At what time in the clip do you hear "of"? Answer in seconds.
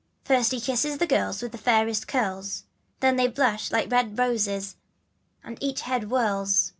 2.05-2.07